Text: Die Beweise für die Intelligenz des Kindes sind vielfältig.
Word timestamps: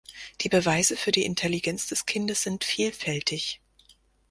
Die 0.41 0.49
Beweise 0.49 0.97
für 0.97 1.11
die 1.11 1.25
Intelligenz 1.25 1.85
des 1.85 2.07
Kindes 2.07 2.41
sind 2.41 2.63
vielfältig. 2.63 3.61